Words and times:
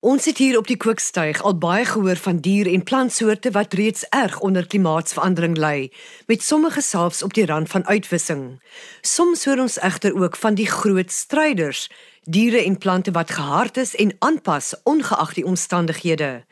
Ons 0.00 0.24
het 0.24 0.38
hier 0.40 0.56
op 0.56 0.64
die 0.64 0.78
kookstuig 0.80 1.42
al 1.44 1.58
baie 1.60 1.84
gehoor 1.84 2.16
van 2.16 2.38
dier- 2.40 2.72
en 2.72 2.82
plantsoorte 2.82 3.50
wat 3.50 3.74
reeds 3.76 4.06
erg 4.08 4.38
onder 4.40 4.66
klimaatsverandering 4.66 5.58
ly, 5.58 5.92
met 6.26 6.42
sommige 6.42 6.80
selfs 6.80 7.22
op 7.22 7.34
die 7.34 7.46
rand 7.46 7.68
van 7.68 7.86
uitwissing. 7.86 8.62
Soms 9.00 9.44
hoor 9.44 9.58
ons 9.58 9.76
egter 9.78 10.16
ook 10.16 10.36
van 10.36 10.54
die 10.54 10.66
groot 10.66 11.12
stryders, 11.12 11.90
diere 12.22 12.64
en 12.64 12.78
plante 12.78 13.10
wat 13.10 13.30
gehard 13.30 13.76
is 13.76 13.96
en 13.96 14.16
aanpas 14.18 14.74
ongeag 14.82 15.34
die 15.34 15.44
omstandighede. 15.44 16.44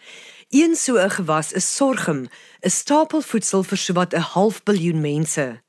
Een 0.48 0.76
so 0.76 0.96
'n 0.96 1.10
gewas 1.10 1.52
is 1.52 1.74
sorghum, 1.76 2.28
'n 2.60 2.70
stapelvoedsel 2.70 3.62
vir 3.62 3.78
sowat 3.78 4.12
'n 4.14 4.20
half 4.20 4.62
biljoen 4.62 5.00
mense. 5.00 5.60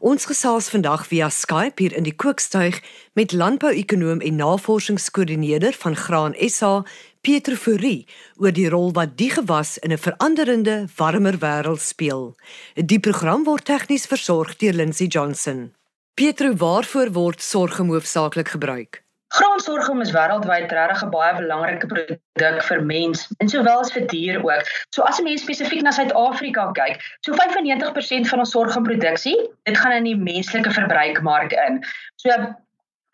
Ons 0.00 0.26
gesels 0.26 0.68
vandag 0.68 1.06
via 1.06 1.28
Skype 1.30 1.82
hier 1.82 1.96
in 1.96 2.02
die 2.02 2.14
kookstuig 2.14 2.82
met 3.12 3.32
landbouekonoom 3.32 4.20
en 4.20 4.36
navorsingskoördineerder 4.36 5.72
van 5.72 5.96
Graan 5.96 6.34
SA, 6.48 6.84
Pietro 7.20 7.54
Fourie, 7.54 8.06
oor 8.36 8.52
die 8.52 8.68
rol 8.68 8.92
wat 8.92 9.16
die 9.16 9.30
gewas 9.30 9.78
in 9.78 9.92
'n 9.92 9.98
veranderende, 9.98 10.86
warmer 10.96 11.38
wêreld 11.38 11.80
speel. 11.80 12.36
Die 12.74 13.00
program 13.00 13.44
word 13.44 13.64
tegnies 13.64 14.06
versorg 14.06 14.56
deur 14.56 14.72
Lindsey 14.72 15.06
Johnson. 15.06 15.72
Pietro, 16.14 16.54
waarvoor 16.56 17.12
word 17.12 17.42
sorghum 17.42 17.88
hoofsaaklik 17.88 18.48
gebruik? 18.48 19.05
Graansorghum 19.34 20.02
is 20.02 20.12
wêreldwyd 20.14 20.70
regtig 20.70 21.02
'n 21.02 21.10
baie 21.10 21.32
belangrike 21.34 21.88
produk 21.90 22.62
vir 22.68 22.82
mens 22.90 23.26
en 23.40 23.48
sowel 23.48 23.80
as 23.80 23.90
vir 23.92 24.06
dier 24.12 24.38
ook. 24.38 24.68
So 24.94 25.02
as 25.02 25.18
'n 25.18 25.24
mens 25.24 25.42
spesifiek 25.42 25.82
na 25.82 25.90
Suid-Afrika 25.90 26.70
kyk, 26.72 27.02
so 27.26 27.34
95% 27.34 28.28
van 28.28 28.38
ons 28.38 28.54
sorghumproduksie, 28.54 29.36
dit 29.64 29.76
gaan 29.76 29.92
in 29.92 30.04
die 30.04 30.16
menslike 30.16 30.70
verbruikmark 30.70 31.52
in. 31.52 31.82
So 32.16 32.30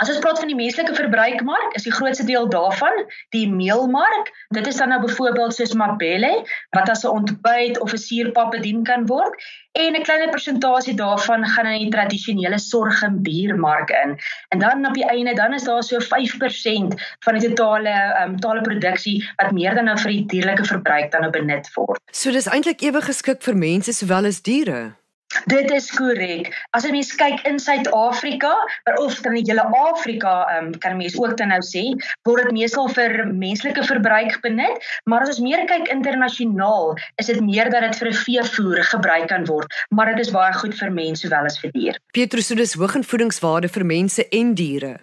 As 0.02 0.11
ons 0.11 0.19
praat 0.19 0.41
van 0.42 0.51
die 0.51 0.56
menslike 0.59 0.97
verbruikmark, 0.98 1.77
is 1.79 1.84
die 1.87 1.92
grootste 1.95 2.24
deel 2.27 2.48
daarvan 2.51 3.05
die 3.30 3.45
meelmark. 3.47 4.33
Dit 4.56 4.66
is 4.66 4.80
dan 4.80 4.91
nou 4.91 4.98
byvoorbeeld 5.05 5.55
soos 5.55 5.77
mabelle 5.79 6.30
wat 6.74 6.88
as 6.91 7.05
'n 7.06 7.12
ontbyt 7.19 7.79
of 7.79 7.93
'n 7.95 8.02
suurpap 8.02 8.51
bedien 8.51 8.82
kan 8.82 9.07
word 9.07 9.38
en 9.79 9.95
'n 9.95 10.02
kleiner 10.02 10.30
persentasie 10.35 10.95
daarvan 10.95 11.46
gaan 11.46 11.66
in 11.66 11.79
die 11.85 11.95
tradisionele 11.95 12.59
sorghumbuurmark 12.59 13.90
in. 13.90 14.18
En 14.49 14.59
dan 14.59 14.87
op 14.87 14.95
die 14.95 15.07
einde 15.07 15.35
dan 15.35 15.54
is 15.54 15.65
daar 15.65 15.82
so 15.82 16.01
5% 16.01 16.95
van 17.21 17.38
die 17.38 17.52
totale 17.52 17.95
um, 18.24 18.40
totale 18.40 18.60
produksie 18.60 19.30
wat 19.37 19.52
meer 19.52 19.74
dan 19.74 19.84
nou 19.84 19.99
vir 19.99 20.10
die 20.10 20.27
dierlike 20.27 20.65
verbruik 20.65 21.10
dan 21.10 21.21
nou 21.21 21.30
benut 21.30 21.71
word. 21.74 22.01
So 22.10 22.30
dis 22.30 22.46
eintlik 22.49 22.82
ewe 22.82 23.02
geskik 23.02 23.43
vir 23.43 23.57
mense 23.57 23.93
sowel 23.93 24.27
as 24.27 24.43
diere. 24.43 25.02
Dit 25.47 25.71
is 25.71 25.91
korrek. 25.91 26.52
As 26.71 26.85
'n 26.85 26.93
mens 26.93 27.15
kyk 27.15 27.41
in 27.47 27.59
Suid-Afrika, 27.59 28.52
of 29.01 29.21
dan 29.21 29.35
die 29.35 29.45
hele 29.47 29.65
Afrika, 29.65 30.59
um, 30.59 30.79
kan 30.79 30.93
'n 30.93 30.97
mens 30.97 31.19
ook 31.19 31.37
dan 31.37 31.49
nou 31.49 31.61
sê, 31.61 31.85
word 32.23 32.43
dit 32.43 32.52
meestal 32.52 32.89
vir 32.89 33.27
menslike 33.27 33.85
verbruik 33.85 34.41
benut, 34.41 34.77
maar 35.05 35.23
as 35.23 35.29
ons 35.29 35.41
meer 35.41 35.66
kyk 35.66 35.89
internasionaal, 35.89 36.97
is 37.16 37.27
dit 37.27 37.41
meer 37.41 37.71
dat 37.71 37.83
dit 37.83 37.97
vir 37.97 38.13
veevoer 38.13 38.85
gebruik 38.85 39.29
kan 39.29 39.45
word, 39.45 39.66
maar 39.89 40.07
dit 40.07 40.19
is 40.27 40.30
baie 40.30 40.52
goed 40.52 40.74
vir 40.74 40.91
mense 40.91 41.23
sowel 41.23 41.49
as 41.49 41.59
vir 41.63 41.73
diere. 41.77 42.02
Petrus, 42.17 42.51
so 42.51 42.59
dis 42.59 42.77
hoë 42.79 43.01
in 43.01 43.07
voedingswaarde 43.07 43.71
vir 43.73 43.87
mense 43.89 44.29
en 44.29 44.55
diere. 44.59 44.99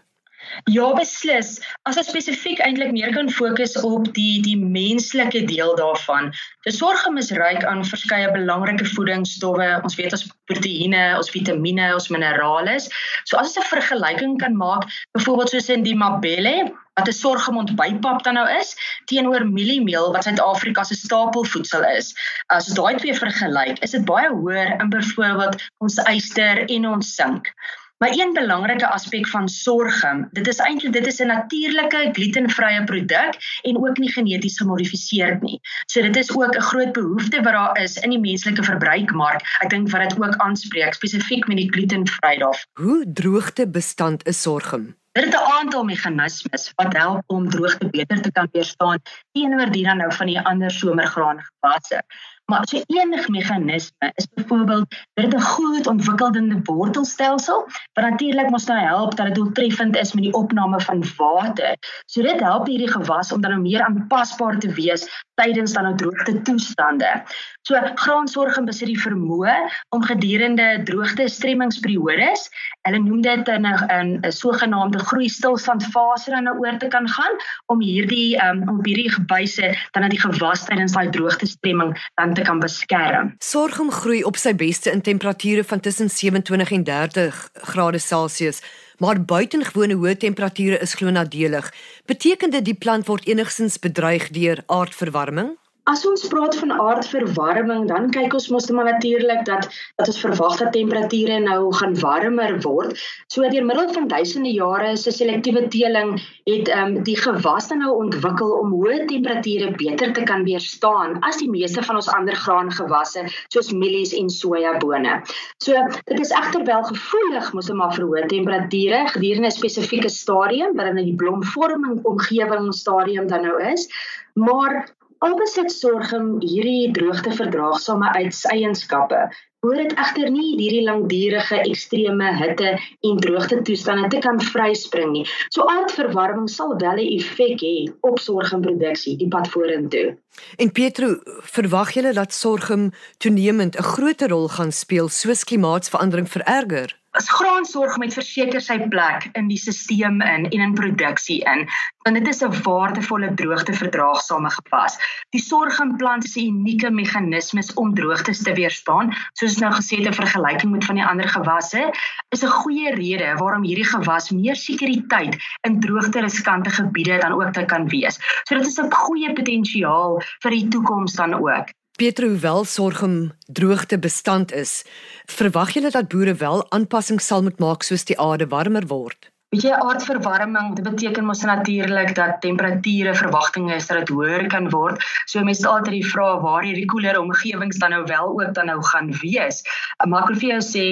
Ja, 0.70 0.88
beslis. 0.98 1.58
As 1.90 1.98
ons 2.00 2.10
spesifiek 2.10 2.60
eintlik 2.66 2.92
meer 2.96 3.14
kan 3.16 3.30
fokus 3.30 3.76
op 3.86 4.10
die 4.16 4.42
die 4.46 4.58
menslike 4.60 5.44
deel 5.50 5.76
daarvan. 5.80 6.32
Die 6.68 6.74
sorghum 6.76 7.18
is 7.22 7.32
ryk 7.38 7.64
aan 7.70 7.86
verskeie 7.88 8.32
belangrike 8.34 8.88
voedingsstowwe. 8.96 9.70
Ons 9.84 9.98
weet 10.00 10.16
ons 10.18 10.26
proteïene, 10.52 11.04
ons 11.18 11.32
vitamiene, 11.34 11.92
ons 11.94 12.10
minerale. 12.14 12.78
So 13.26 13.38
as 13.38 13.56
ons 13.56 13.58
'n 13.58 13.70
vergelyking 13.70 14.38
kan 14.40 14.58
maak, 14.58 14.90
byvoorbeeld 15.18 15.50
soos 15.50 15.70
in 15.70 15.84
die 15.84 15.96
mabelle 15.96 16.72
wat 17.00 17.08
'n 17.08 17.14
sorghum 17.14 17.58
ontbytpap 17.58 18.24
dan 18.24 18.34
nou 18.34 18.48
is 18.60 18.76
teenoor 19.06 19.46
mieliemeel 19.46 20.12
wat 20.14 20.24
Suid-Afrika 20.24 20.84
se 20.84 20.96
stapelvoedsel 20.96 21.84
is. 21.98 22.14
As 22.48 22.68
ons 22.68 22.78
daai 22.80 22.98
twee 22.98 23.14
vergelyk, 23.14 23.80
is 23.84 23.92
dit 23.92 24.06
baie 24.06 24.30
hoër 24.30 24.82
in 24.82 24.90
byvoorbeeld 24.90 25.62
ons 25.80 25.96
yster 26.06 26.66
en 26.70 26.86
ons 26.86 27.16
sink. 27.16 27.54
Maar 28.00 28.10
een 28.16 28.34
belangrike 28.34 28.88
aspek 28.88 29.28
van 29.28 29.50
sorghum, 29.50 30.28
dit 30.32 30.48
is 30.48 30.60
eintlik 30.64 30.94
dit 30.94 31.08
is 31.08 31.20
'n 31.20 31.28
natuurlike 31.28 32.10
glutenvrye 32.12 32.84
produk 32.84 33.34
en 33.62 33.78
ook 33.78 33.98
nie 33.98 34.12
geneties 34.12 34.58
gemodifiseer 34.58 35.38
nie. 35.42 35.60
So 35.86 36.02
dit 36.02 36.16
is 36.16 36.32
ook 36.36 36.56
'n 36.56 36.62
groot 36.62 36.92
behoefte 36.92 37.42
wat 37.42 37.54
daar 37.54 37.82
is 37.82 37.98
in 37.98 38.10
die 38.10 38.20
menslike 38.20 38.64
verbruikmark. 38.64 39.42
Ek 39.60 39.70
dink 39.70 39.90
wat 39.90 40.10
dit 40.10 40.20
ook 40.20 40.36
aanspreek 40.36 40.94
spesifiek 40.94 41.48
met 41.48 41.58
die 41.58 41.72
glutenvry 41.72 42.38
daar. 42.38 42.66
Hoe 42.74 43.12
droogte 43.14 43.70
bestand 43.70 44.28
is 44.28 44.42
sorghum? 44.42 44.96
Dit 45.12 45.24
het 45.24 45.34
'n 45.34 45.52
aantal 45.60 45.84
meganismes 45.84 46.72
wat 46.76 46.98
help 46.98 47.24
om 47.28 47.50
droogte 47.50 47.90
beter 47.90 48.22
te 48.22 48.32
kan 48.32 48.48
weerstaan 48.52 49.02
teenoor 49.32 49.72
die 49.72 49.84
dan 49.84 49.98
nou 49.98 50.14
van 50.14 50.26
die 50.26 50.40
ander 50.40 50.72
somergraan 50.72 51.40
gewasse. 51.42 52.04
Maar 52.50 52.68
so 52.68 52.82
enige 52.88 53.32
meganisme 53.32 54.12
is 54.16 54.28
byvoorbeeld 54.34 54.96
dit 55.14 55.34
'n 55.34 55.42
goed 55.42 55.88
ontwikkelde 55.88 56.62
wortelstelsel 56.64 57.68
wat 57.94 58.10
natuurlik 58.10 58.50
mos 58.50 58.66
nou 58.66 58.80
help 58.80 59.16
dat 59.16 59.26
dit 59.26 59.36
doeltreffend 59.36 59.96
is 59.96 60.14
met 60.14 60.24
die 60.24 60.34
opname 60.34 60.80
van 60.80 61.04
water. 61.18 61.78
So 62.06 62.22
dit 62.22 62.40
help 62.40 62.68
hierdie 62.68 62.92
gewas 62.92 63.32
om 63.32 63.42
dan 63.42 63.52
nou 63.52 63.62
meer 63.62 63.82
aanpasbaar 63.82 64.60
te 64.60 64.74
wees 64.74 65.26
tydens 65.34 65.74
dan 65.74 65.84
nou 65.84 65.96
droogte 65.96 66.42
toestande. 66.42 67.24
So 67.62 67.80
graansorghum 67.96 68.66
besit 68.66 68.88
die 68.88 69.00
vermoë 69.00 69.56
om 69.90 70.04
gedurende 70.04 70.82
droogte 70.84 71.28
stremmingsperiodes, 71.28 72.50
hulle 72.88 73.00
noem 73.00 73.22
dit 73.22 73.48
'n 73.48 73.66
'n 73.66 74.20
'n 74.26 74.32
sogenaamde 74.32 75.00
groei 75.00 75.30
stilstandfase 75.30 76.32
dan 76.32 76.44
nou 76.44 76.58
oor 76.58 76.78
te 76.78 76.88
kan 76.88 77.10
gaan 77.10 77.36
om 77.66 77.82
hierdie 77.82 78.42
um, 78.46 78.70
om 78.70 78.86
hierdie 78.86 79.12
gewyse 79.12 79.76
dan 79.92 80.04
aan 80.04 80.16
die 80.16 80.20
gewas 80.20 80.66
tydens 80.66 80.94
daai 80.94 81.10
droogte 81.10 81.46
stremming 81.46 81.94
dan 82.16 82.34
te 82.40 82.48
kan 82.48 82.60
beskerm. 82.60 83.34
Sorghum 83.44 83.92
groei 83.92 84.24
op 84.28 84.38
sy 84.40 84.54
beste 84.56 84.92
in 84.92 85.04
temperature 85.04 85.64
van 85.64 85.80
tussen 85.84 86.10
27 86.10 86.72
en 86.72 86.84
30 86.84 87.40
grade 87.72 88.00
Celsius, 88.00 88.62
maar 88.98 89.20
buitengewone 89.20 89.98
hoë 90.00 90.18
temperature 90.18 90.80
is 90.80 90.96
glo 91.00 91.12
nadelig. 91.12 91.72
Beteken 92.08 92.52
dit 92.56 92.66
die 92.66 92.78
plant 92.78 93.08
word 93.08 93.28
enigstens 93.28 93.80
bedreig 93.80 94.30
deur 94.36 94.64
aardverwarming? 94.68 95.56
As 95.90 96.04
ons 96.06 96.28
praat 96.30 96.54
van 96.60 96.70
aardverwarming, 96.70 97.88
dan 97.90 98.12
kyk 98.14 98.36
ons 98.38 98.50
mos 98.54 98.68
maar 98.70 98.86
natuurlik 98.86 99.40
dat 99.48 99.64
dat 99.98 100.10
ons 100.12 100.20
verwag 100.22 100.60
dat 100.60 100.74
temperature 100.76 101.40
nou 101.42 101.72
gaan 101.80 101.96
warmer 101.98 102.52
word. 102.62 103.00
So 103.34 103.48
deur 103.50 103.66
middel 103.66 103.90
van 103.96 104.10
duisende 104.12 104.52
jare 104.54 104.92
se 105.02 105.10
selektiewe 105.16 105.64
teeling 105.74 106.12
het 106.50 106.70
ehm 106.70 106.98
um, 106.98 107.00
die 107.08 107.16
gewas 107.18 107.72
dan 107.72 107.82
nou 107.82 107.96
ontwikkel 108.04 108.54
om 108.60 108.76
hoë 108.76 109.08
temperature 109.10 109.72
beter 109.82 110.14
te 110.14 110.28
kan 110.30 110.46
weerstaan 110.46 111.18
as 111.32 111.42
die 111.42 111.50
meeste 111.50 111.82
van 111.88 111.98
ons 112.02 112.12
ander 112.14 112.38
graangewasse 112.38 113.26
soos 113.48 113.74
mielies 113.74 114.14
en 114.20 114.30
sojabone. 114.30 115.18
So 115.58 115.74
dit 116.12 116.20
is 116.20 116.36
egter 116.44 116.68
wel 116.70 116.86
gevoelig 116.92 117.50
mos 117.58 117.74
maar 117.82 117.98
vir 117.98 118.06
hoë 118.06 118.28
temperature 118.36 119.02
gedurende 119.16 119.50
'n 119.50 119.58
spesifieke 119.58 120.14
stadium 120.22 120.80
in 120.86 121.02
die 121.02 121.18
blomvorming 121.18 122.06
omgewing 122.06 122.74
stadium 122.74 123.28
dan 123.28 123.42
nou 123.50 123.58
is. 123.74 123.90
Maar 124.38 124.86
Albesit 125.20 125.72
sorghum 125.74 126.38
hierdie 126.40 126.92
droogteverdraagsame 126.96 128.08
eienskappe. 128.16 129.26
Hoor 129.60 129.76
dit 129.76 129.92
egter 130.00 130.30
nie 130.32 130.54
hierdie 130.54 130.86
langdurige 130.86 131.58
ekstreme 131.66 132.30
hitte 132.38 132.70
en 133.10 133.20
droogte 133.20 133.58
toestande 133.68 134.08
te 134.14 134.22
kan 134.24 134.40
vryspring 134.40 135.12
nie. 135.18 135.26
So 135.52 135.66
aardverwarming 135.68 136.48
sal 136.48 136.78
wel 136.80 137.04
'n 137.04 137.12
effek 137.18 137.60
hê 137.68 137.76
op 138.00 138.24
sorghumproduksie 138.24 139.18
die 139.20 139.28
pad 139.28 139.52
vorentoe. 139.52 140.16
En 140.58 140.72
Pietro, 140.72 141.20
verwag 141.56 141.92
julle 141.94 142.14
dat 142.14 142.34
sorghum 142.34 142.92
toenemend 143.18 143.76
'n 143.76 143.84
groter 143.84 144.30
rol 144.30 144.48
gaan 144.48 144.72
speel 144.72 145.10
soos 145.10 145.44
klimaatsverandering 145.44 146.30
vererger? 146.30 146.99
As 147.18 147.30
graansorg 147.30 147.98
met 147.98 148.14
verseker 148.14 148.62
sy 148.62 148.78
plek 148.94 149.30
in 149.34 149.48
die 149.50 149.58
stelsel 149.58 149.78
in 150.00 150.22
en 150.22 150.46
in 150.52 150.76
produksie 150.78 151.40
in 151.50 151.66
want 152.06 152.16
dit 152.16 152.28
is 152.28 152.42
'n 152.44 152.62
waardevolle 152.64 153.34
droogteverdraagsame 153.34 154.50
gewas. 154.50 154.98
Die 155.36 155.42
sorgimplant 155.42 156.24
is 156.26 156.36
'n 156.38 156.48
unieke 156.48 156.90
meganismes 156.90 157.74
om 157.74 157.94
droogtes 157.94 158.44
te 158.44 158.54
weerstaan, 158.54 159.14
soos 159.34 159.58
nou 159.60 159.72
gesê 159.74 159.98
in 159.98 160.14
vergelyking 160.14 160.72
met 160.72 160.86
van 160.86 160.96
die 160.96 161.06
ander 161.06 161.30
gewasse, 161.30 161.92
is 162.30 162.44
'n 162.44 162.56
goeie 162.62 162.96
rede 162.96 163.36
waarom 163.38 163.64
hierdie 163.64 163.90
gewas 163.96 164.30
meer 164.30 164.56
sekuriteit 164.56 165.36
in 165.68 165.80
droogte 165.80 166.20
riskante 166.22 166.70
gebiede 166.70 167.18
dan 167.18 167.34
ook 167.34 167.54
te 167.54 167.66
kan 167.66 167.88
wees. 167.88 168.18
So 168.48 168.56
dit 168.56 168.66
is 168.66 168.80
'n 168.80 168.92
goeie 168.92 169.34
potensiaal 169.34 170.22
vir 170.42 170.52
die 170.52 170.68
toekoms 170.68 171.14
dan 171.14 171.34
ook. 171.34 171.68
Pietro 172.00 172.28
hoewel 172.28 172.64
sorghum 172.64 173.32
droogte 173.46 173.98
bestand 174.00 174.54
is, 174.56 174.86
verwag 175.28 175.74
julle 175.76 175.90
dat 175.92 176.08
boere 176.08 176.34
wel 176.40 176.62
aanpassings 176.72 177.26
sal 177.28 177.44
moet 177.44 177.60
maak 177.60 177.84
soos 177.84 178.06
die 178.08 178.16
aarde 178.16 178.48
warmer 178.48 178.88
word? 178.88 179.28
Weet 179.50 179.64
jy 179.66 179.78
aardverwarming, 179.82 180.76
dit 180.78 180.86
beteken 180.86 181.26
mos 181.26 181.40
natuurlik 181.42 182.12
dat 182.14 182.36
temperature 182.44 183.16
verwagtinge 183.18 183.74
is 183.74 183.88
dat 183.90 184.04
dit 184.04 184.12
hoër 184.14 184.44
kan 184.54 184.68
word. 184.70 185.02
So 185.26 185.42
mense 185.42 185.66
altyd 185.66 185.96
die 185.96 186.06
vraag 186.06 186.44
waar 186.44 186.68
hierdie 186.68 186.86
koeler 186.92 187.18
omgewings 187.18 187.80
dan 187.82 187.96
nou 187.96 188.04
wel 188.12 188.30
ook 188.30 188.54
dan 188.54 188.70
nou 188.70 188.76
gaan 188.92 189.10
wees. 189.24 189.64
Maar 190.06 190.22
ek 190.22 190.30
wil 190.30 190.38
vir 190.44 190.52
jou 190.52 190.60
sê 190.68 190.84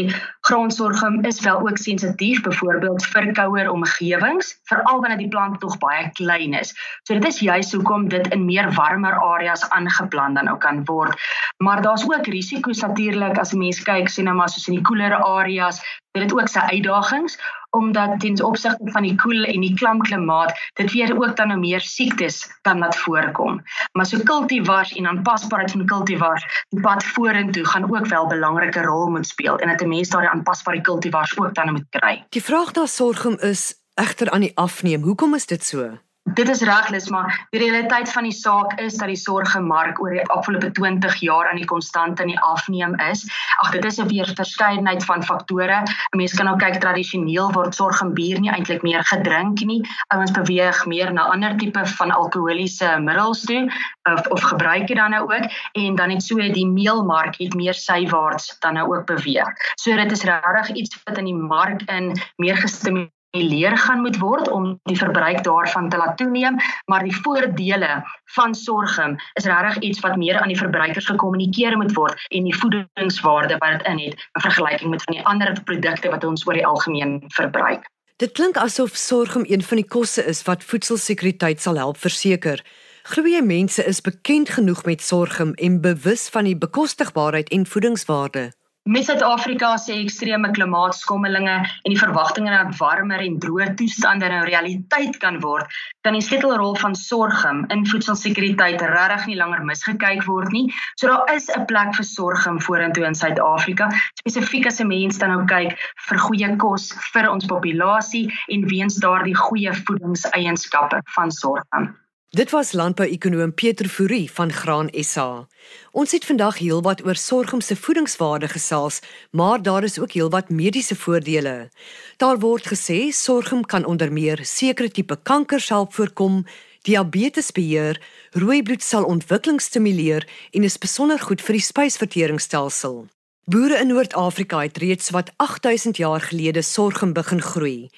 grondsorgum 0.49 1.19
is 1.29 1.37
wel 1.45 1.61
ook 1.67 1.77
sensitief 1.77 2.41
byvoorbeeld 2.47 3.05
vir 3.11 3.27
kouer 3.37 3.69
omgewings, 3.69 4.49
veral 4.73 5.03
wanneer 5.05 5.21
die 5.21 5.29
plant 5.37 5.61
tog 5.61 5.77
baie 5.77 6.09
klein 6.17 6.57
is. 6.57 6.73
So 7.05 7.13
dit 7.13 7.29
is 7.29 7.37
juist 7.45 7.77
hoekom 7.77 8.09
dit 8.09 8.25
in 8.33 8.49
meer 8.49 8.73
warmer 8.79 9.21
areas 9.35 9.67
aangeplant 9.69 10.41
dan 10.41 10.49
nou 10.49 10.57
kan 10.57 10.81
word. 10.89 11.13
Maar 11.61 11.85
daar's 11.85 12.09
ook 12.09 12.25
risiko's 12.25 12.81
natuurlik 12.81 13.37
as 13.37 13.53
'n 13.53 13.61
mens 13.61 13.85
kyk 13.85 14.09
sien 14.09 14.25
nou 14.25 14.35
maar 14.41 14.49
soos 14.49 14.67
in 14.67 14.81
die 14.81 14.87
koeler 14.89 15.13
areas, 15.13 15.77
dit 16.17 16.23
het 16.25 16.33
ook 16.33 16.49
sy 16.49 16.65
uitdagings 16.73 17.37
omdat 17.69 18.19
ten 18.19 18.43
opsigte 18.43 18.91
van 18.91 19.01
die 19.01 19.15
koel 19.15 19.43
en 19.43 19.61
die 19.61 19.73
klam 19.73 20.01
klimaat 20.01 20.53
dit 20.73 20.91
weer 20.91 21.15
ook 21.15 21.35
dan 21.35 21.47
nou 21.47 21.59
meer 21.59 21.81
siektes 21.81 22.59
kan 22.61 22.77
laat 22.77 22.97
voorkom. 22.97 23.61
Maar 23.91 24.05
so 24.05 24.19
kultivars 24.23 24.93
en 24.93 25.07
aanpasbaarheid 25.07 25.71
van 25.71 25.85
kultivars, 25.85 26.65
die 26.69 26.81
pad 26.81 27.03
vorentoe 27.03 27.65
gaan 27.65 27.83
ook 27.83 28.05
wel 28.05 28.25
'n 28.25 28.27
belangrike 28.27 28.81
rol 28.81 29.09
moet 29.09 29.27
speel 29.27 29.59
en 29.59 29.67
dat 29.67 29.81
'n 29.81 29.87
mens 29.87 30.09
daardie 30.09 30.29
aanpasbare 30.29 30.81
kultivars 30.81 31.37
ook 31.37 31.53
dan 31.53 31.71
moet 31.71 31.89
kry. 31.89 32.25
Die 32.29 32.43
vraag 32.43 32.73
na 32.73 32.85
sorghum 32.85 33.37
is 33.39 33.73
egter 33.93 34.29
aan 34.29 34.41
die 34.41 34.57
afneem. 34.57 35.01
Hoekom 35.03 35.33
is 35.33 35.45
dit 35.45 35.63
so? 35.63 35.97
Dit 36.37 36.49
is 36.49 36.59
reglis 36.61 37.07
maar 37.09 37.47
die 37.49 37.59
realiteit 37.59 38.11
van 38.13 38.27
die 38.27 38.35
saak 38.35 38.75
is 38.79 38.99
dat 39.01 39.09
die 39.09 39.17
sorgemark 39.17 39.97
oor 40.01 40.13
die 40.13 40.25
afgelope 40.29 40.69
20 40.77 41.15
jaar 41.25 41.49
aan 41.49 41.57
die 41.57 41.65
konstante 41.65 42.21
in 42.21 42.29
die 42.35 42.43
afneem 42.45 42.93
is. 43.07 43.23
Ag 43.63 43.71
dit 43.73 43.85
is 43.89 43.97
'n 43.97 44.07
weer 44.11 44.29
verskeidenheid 44.37 45.05
van 45.05 45.23
faktore. 45.23 45.81
'n 45.81 46.17
Mens 46.17 46.35
kan 46.37 46.45
nou 46.45 46.57
kyk 46.57 46.77
tradisioneel 46.77 47.49
word 47.57 47.75
sorgembier 47.75 48.39
nie 48.39 48.53
eintlik 48.53 48.85
meer 48.85 49.03
gedrink 49.03 49.65
nie. 49.65 49.81
Ouens 50.13 50.31
beweeg 50.31 50.85
meer 50.85 51.13
na 51.13 51.25
ander 51.33 51.57
tipe 51.57 51.85
van 51.85 52.11
alkoholiese 52.11 52.99
middels 52.99 53.41
toe 53.41 53.73
of 54.03 54.27
of 54.27 54.41
gebruik 54.41 54.87
dit 54.87 54.97
dan 54.97 55.09
nou 55.09 55.23
ook 55.23 55.49
en 55.73 55.95
dan 55.95 56.07
net 56.07 56.23
so 56.23 56.35
die 56.37 56.67
meelmark 56.67 57.35
het 57.37 57.53
meer 57.53 57.73
sywaarts 57.73 58.59
dan 58.59 58.73
nou 58.73 58.95
ook 58.95 59.05
beweeg. 59.05 59.49
So 59.75 59.95
dit 59.95 60.11
is 60.11 60.23
regtig 60.23 60.75
iets 60.75 61.03
wat 61.03 61.17
in 61.17 61.25
die 61.25 61.35
mark 61.35 61.81
in 61.81 62.13
meer 62.35 62.57
gestimuleer 62.57 63.15
leer 63.31 63.77
gaan 63.77 64.01
moet 64.01 64.17
word 64.17 64.49
om 64.49 64.79
die 64.83 64.97
verbruik 64.97 65.43
daarvan 65.43 65.89
te 65.89 65.97
laat 65.97 66.17
toeneem, 66.17 66.55
maar 66.85 67.03
die 67.03 67.15
voordele 67.15 68.03
van 68.35 68.55
sorghum 68.55 69.15
is 69.33 69.45
regtig 69.45 69.79
iets 69.83 69.99
wat 69.99 70.15
meer 70.15 70.39
aan 70.39 70.47
die 70.47 70.57
verbruikers 70.57 71.05
gekommunikeer 71.05 71.77
moet 71.77 71.93
word 71.93 72.25
en 72.27 72.43
die 72.43 72.55
voedingswaarde 72.55 73.57
wat 73.57 73.77
dit 73.77 73.87
in 73.87 73.99
het 73.99 74.15
in 74.33 74.41
vergelyking 74.41 74.89
met 74.89 75.03
van 75.03 75.13
die 75.13 75.25
ander 75.25 75.63
produkte 75.63 76.09
wat 76.09 76.23
ons 76.23 76.47
oor 76.47 76.53
die 76.53 76.65
algemeen 76.65 77.23
verbruik. 77.27 77.85
Dit 78.17 78.31
klink 78.31 78.57
asof 78.57 78.95
sorghum 78.97 79.45
een 79.45 79.61
van 79.61 79.77
die 79.77 79.87
kosse 79.87 80.23
is 80.25 80.41
wat 80.43 80.63
voedselsekuriteit 80.63 81.61
sal 81.61 81.77
help 81.77 81.97
verseker. 81.97 82.63
Groeie 83.03 83.43
mense 83.45 83.83
is 83.85 84.01
bekend 84.01 84.49
genoeg 84.49 84.83
met 84.85 85.01
sorghum 85.01 85.53
en 85.53 85.81
bewus 85.81 86.27
van 86.29 86.43
die 86.43 86.57
bekostigbaarheid 86.57 87.49
en 87.49 87.65
voedingswaarde. 87.65 88.51
Met 88.87 89.03
Suid-Afrika 89.03 89.73
se 89.77 89.91
ekstreme 89.99 90.47
klimaatskommelinge 90.55 91.55
en 91.59 91.91
die 91.91 91.97
verwagtinge 91.99 92.53
dat 92.53 92.77
warmer 92.79 93.19
en 93.19 93.33
droë 93.43 93.65
toestande 93.75 94.29
nou 94.31 94.45
realiteit 94.47 95.17
kan 95.19 95.41
word, 95.43 95.73
kan 96.07 96.15
die 96.15 96.23
sleutelrol 96.23 96.77
van 96.79 96.95
sorghum 96.95 97.65
in 97.75 97.83
voedselsekuriteit 97.91 98.85
regtig 98.93 99.27
nie 99.27 99.35
langer 99.41 99.65
misgekyk 99.67 100.23
word 100.29 100.55
nie. 100.55 100.71
So 100.95 101.11
daar 101.11 101.35
is 101.35 101.49
'n 101.51 101.67
plek 101.67 101.91
vir 101.99 102.07
sorghum 102.13 102.63
vorentoe 102.63 103.03
in 103.03 103.19
Suid-Afrika, 103.25 103.91
spesifiek 104.23 104.71
as 104.71 104.79
'n 104.79 104.87
mens 104.87 105.19
dan 105.19 105.35
nou 105.35 105.43
kyk 105.43 105.75
vir 106.07 106.17
goeie 106.17 106.55
kos 106.55 106.93
vir 107.11 107.29
ons 107.29 107.45
populasie 107.45 108.31
en 108.47 108.67
weens 108.71 108.95
daardie 108.95 109.35
goeie 109.35 109.73
voedingseienskappe 109.73 111.01
van 111.15 111.31
sorghum. 111.31 111.91
Dit 112.29 112.49
was 112.51 112.71
landbouekonoom 112.71 113.53
Pieter 113.53 113.87
Fourie 113.87 114.31
van 114.31 114.51
Graan 114.51 114.89
SA. 114.91 115.47
Ons 115.91 116.11
het 116.11 116.25
vandag 116.27 116.57
heelwat 116.59 117.05
oor 117.05 117.15
sorghum 117.15 117.61
se 117.61 117.75
voedingswaarde 117.75 118.47
gesels, 118.51 118.99
maar 119.31 119.61
daar 119.61 119.83
is 119.83 119.99
ook 119.99 120.11
heelwat 120.11 120.49
mediese 120.49 120.95
voordele. 120.95 121.69
Daar 122.17 122.39
word 122.39 122.67
gesê 122.67 123.11
sorghum 123.15 123.63
kan 123.65 123.85
onder 123.85 124.11
meer 124.11 124.43
sekere 124.43 124.91
tipe 124.91 125.17
kankers 125.23 125.69
help 125.69 125.93
voorkom, 125.93 126.43
diabetes 126.81 127.51
beheer, 127.51 128.01
rooi 128.31 128.63
bloedsel 128.63 129.03
ontwikkeling 129.03 129.61
stimuleer 129.61 130.27
en 130.51 130.63
is 130.63 130.77
besonder 130.77 131.19
goed 131.19 131.41
vir 131.41 131.55
die 131.55 131.63
spysverteringsstelsel. 131.63 133.05
Boere 133.45 133.79
in 133.79 133.87
Noord-Afrika 133.87 134.59
het 134.67 134.77
reeds 134.77 135.09
wat 135.15 135.31
8000 135.37 135.97
jaar 135.97 136.21
gelede 136.21 136.61
sorghum 136.61 137.13
begin 137.13 137.41
groei. 137.41 137.89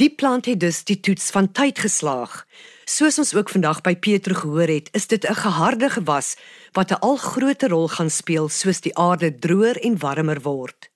Die 0.00 0.10
plant 0.10 0.46
het 0.46 0.60
dus 0.60 0.84
die 0.84 1.00
toets 1.00 1.30
van 1.30 1.52
tyd 1.52 1.78
geslaag. 1.78 2.46
Soos 2.84 3.16
ons 3.18 3.32
ook 3.34 3.48
vandag 3.48 3.80
by 3.80 3.94
Pietro 3.96 4.34
gehoor 4.36 4.68
het, 4.68 4.88
is 4.92 5.06
dit 5.06 5.24
'n 5.24 5.34
geharde 5.34 5.88
gewas 5.90 6.36
wat 6.72 6.90
'n 6.90 7.00
al 7.00 7.16
groter 7.16 7.68
rol 7.68 7.88
gaan 7.88 8.10
speel 8.10 8.48
soos 8.48 8.80
die 8.80 8.96
aarde 8.96 9.38
droër 9.38 9.76
en 9.80 9.98
warmer 9.98 10.40
word. 10.40 10.90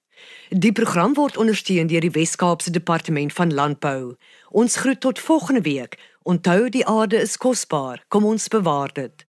Die 0.49 0.73
program 0.73 1.15
word 1.15 1.37
ondersteun 1.37 1.87
deur 1.87 2.01
die 2.01 2.11
Wes-Kaapse 2.11 2.71
Departement 2.71 3.33
van 3.33 3.55
Landbou. 3.55 4.17
Ons 4.51 4.77
groet 4.77 5.01
tot 5.01 5.19
volgende 5.19 5.61
week. 5.61 5.99
Onthou 6.23 6.69
die 6.69 6.87
aarde 6.87 7.21
is 7.21 7.37
kosbaar. 7.37 8.05
Kom 8.09 8.25
ons 8.25 8.49
bewaar 8.49 8.93
dit. 8.93 9.28